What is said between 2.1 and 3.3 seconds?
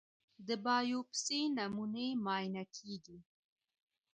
معاینه کېږي.